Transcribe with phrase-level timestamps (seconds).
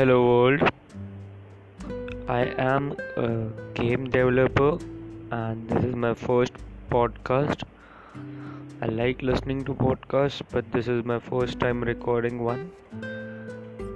[0.00, 0.62] Hello world.
[2.26, 2.84] I am
[3.22, 4.78] a game developer
[5.30, 6.54] and this is my first
[6.90, 7.64] podcast.
[8.80, 12.70] I like listening to podcasts, but this is my first time recording one.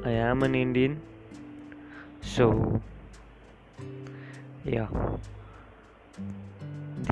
[0.05, 1.01] I am an Indian.
[2.21, 2.83] So
[4.63, 4.89] yeah.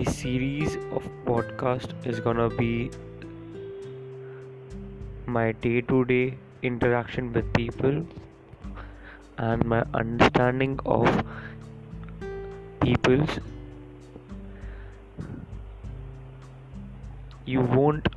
[0.00, 2.90] The series of podcast is gonna be
[5.25, 8.04] my day-to-day interaction with people
[9.39, 11.25] and my understanding of
[12.81, 13.39] people's
[17.45, 18.09] you won't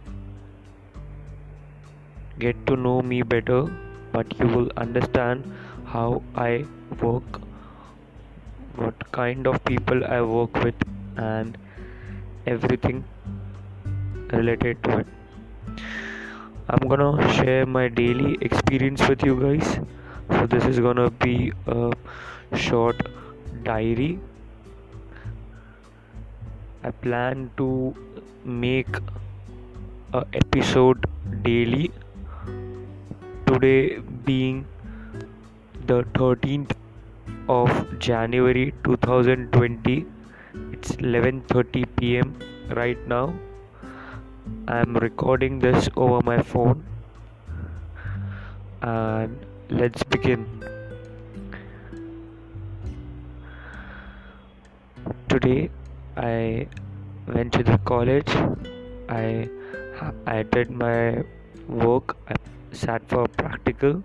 [2.40, 3.62] get to know me better
[4.12, 5.52] but you will understand
[5.86, 6.66] how i
[7.02, 7.42] work
[8.76, 10.88] what kind of people i work with
[11.18, 11.58] and
[12.46, 13.04] everything
[14.32, 15.08] related to it.
[16.68, 19.80] I'm gonna share my daily experience with you guys
[20.30, 21.92] so this is gonna be a
[22.56, 23.02] short
[23.64, 24.20] diary.
[26.84, 27.96] I plan to
[28.44, 28.98] make
[30.14, 31.08] a episode
[31.44, 31.92] daily.
[33.46, 34.66] Today being
[35.88, 36.76] the 13th
[37.48, 40.06] of january 2020
[40.74, 42.34] it's 11:30 pm
[42.80, 43.34] right now.
[44.68, 46.84] I'm recording this over my phone.
[48.82, 50.46] And let's begin.
[55.28, 55.70] Today
[56.16, 56.68] I
[57.28, 58.30] went to the college.
[59.10, 59.50] I
[60.28, 61.24] I did my
[61.68, 62.16] work.
[62.30, 62.36] I
[62.74, 64.04] sat for a practical,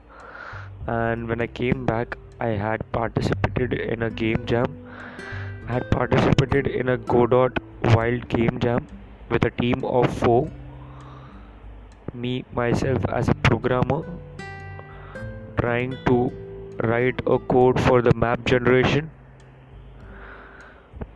[0.86, 4.78] and when I came back, I had participated in a game jam.
[5.68, 7.52] I had participated in a Godot
[7.94, 8.86] Wild game jam
[9.28, 10.50] with a team of four.
[12.14, 14.02] Me myself as a programmer
[15.60, 16.18] trying to
[16.90, 19.10] write a code for the map generation.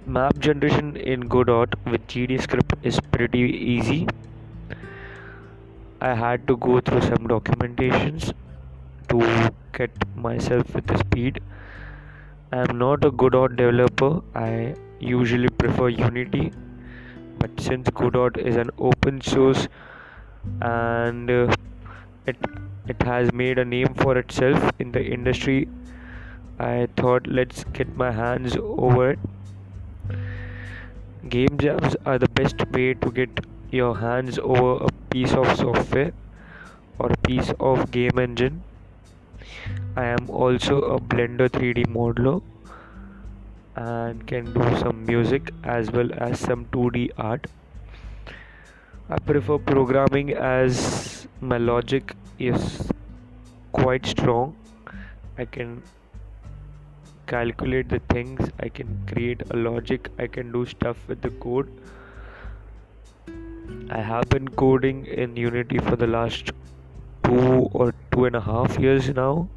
[0.07, 3.41] Map generation in Godot with GDScript is pretty
[3.75, 4.07] easy.
[6.01, 8.33] I had to go through some documentations
[9.09, 11.41] to get myself with the speed.
[12.53, 14.21] I am not a Godot developer.
[14.35, 16.53] I usually prefer Unity,
[17.39, 19.69] but since Godot is an open source
[20.61, 21.55] and uh,
[22.27, 22.37] it
[22.87, 25.69] it has made a name for itself in the industry.
[26.59, 29.19] I thought let's get my hands over it.
[31.29, 33.41] Game jams are the best way to get
[33.71, 36.13] your hands over a piece of software
[36.99, 38.63] or a piece of game engine.
[39.97, 42.43] I am also a blender 3d modeler
[43.77, 47.47] and can do some music as well as some 2d art
[49.11, 52.91] I prefer programming as my logic is
[53.73, 54.57] quite strong.
[55.37, 55.83] I can
[57.27, 61.69] calculate the things, I can create a logic, I can do stuff with the code.
[63.91, 66.53] I have been coding in Unity for the last
[67.25, 69.49] two or two and a half years now.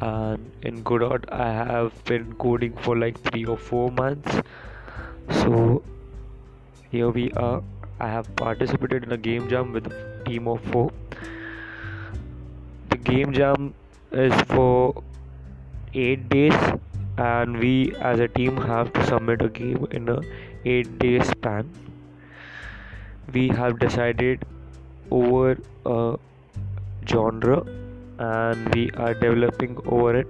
[0.00, 4.40] And in Godot, I have been coding for like three or four months.
[5.30, 5.84] So
[6.90, 7.62] here we are
[8.00, 10.90] I have participated in a game jam with a team of four.
[12.90, 13.74] The game jam
[14.12, 15.02] is for
[15.94, 16.54] eight days,
[17.16, 20.20] and we as a team have to submit a game in a
[20.64, 21.70] eight day span.
[23.32, 24.44] We have decided
[25.10, 26.16] over a
[27.06, 27.64] genre
[28.18, 30.26] and we are developing over it.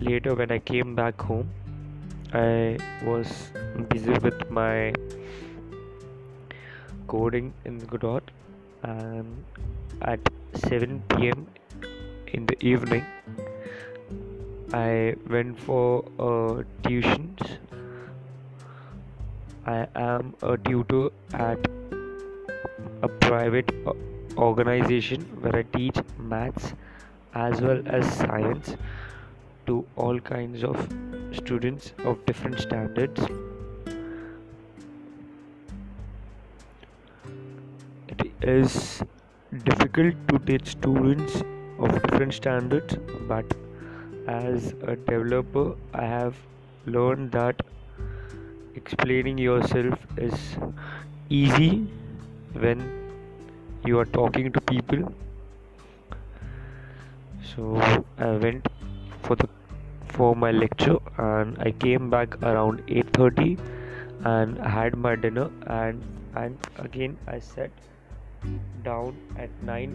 [0.00, 1.50] Later, when I came back home,
[2.32, 3.50] I was
[3.88, 4.94] busy with my
[7.08, 8.22] coding in Godot
[8.84, 9.44] and
[10.02, 10.20] at
[10.54, 11.48] 7 pm
[12.28, 13.04] in the evening
[14.72, 17.58] I went for uh, tuitions.
[19.66, 21.58] I am a tutor at
[23.02, 23.74] a private
[24.36, 26.74] organization where I teach maths
[27.34, 28.76] as well as science
[29.66, 30.88] to all kinds of
[31.32, 33.20] students of different standards.
[38.08, 39.02] It is
[39.64, 41.42] difficult to teach students
[41.78, 42.96] of different standards,
[43.28, 43.44] but
[44.26, 46.36] as a developer, I have
[46.86, 47.60] learned that
[48.74, 50.56] explaining yourself is
[51.28, 51.86] easy
[52.52, 52.82] when
[53.84, 55.12] you are talking to people.
[57.54, 57.80] So
[58.18, 58.66] I went
[59.22, 59.48] for the
[60.16, 63.58] for my lecture and I came back around 8:30
[64.32, 65.46] and had my dinner
[65.78, 66.02] and
[66.42, 67.70] and again I sat
[68.88, 69.94] down at 9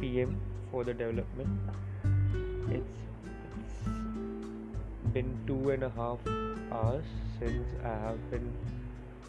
[0.00, 0.36] pm
[0.70, 1.48] for the development.
[2.70, 3.00] It's,
[3.86, 6.18] it's been two and a half
[6.72, 7.04] hours
[7.38, 8.52] since I have been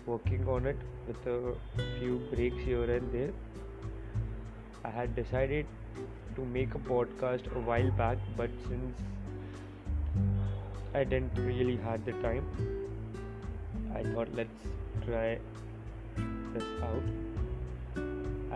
[0.05, 0.77] working on it
[1.07, 1.55] with a
[1.99, 3.31] few breaks here and there.
[4.83, 5.65] I had decided
[6.35, 9.01] to make a podcast a while back, but since
[10.95, 12.45] I didn't really had the time,
[13.93, 14.61] I thought let's
[15.05, 15.37] try
[16.53, 17.97] this out.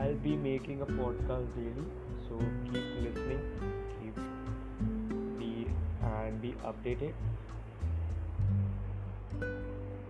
[0.02, 1.84] I'll be making a podcast daily,
[2.30, 3.42] so keep listening,
[4.00, 4.16] keep
[5.38, 5.68] be
[6.12, 7.12] and be updated.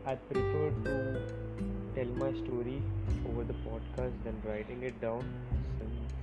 [0.06, 0.96] I prefer to
[1.96, 2.84] tell my story
[3.28, 5.34] over the podcast than writing it down
[5.80, 6.14] since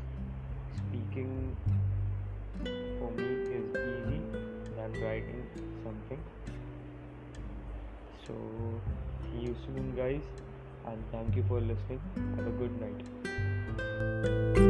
[0.85, 1.57] speaking
[2.63, 4.21] for me is easy
[4.77, 6.23] than writing something.
[8.27, 8.35] So,
[9.23, 10.23] see you soon, guys,
[10.87, 12.01] and thank you for listening.
[12.37, 14.66] Have a good night.